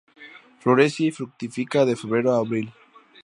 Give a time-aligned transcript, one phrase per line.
[0.61, 2.73] Florece y fructifica de febrero a abril.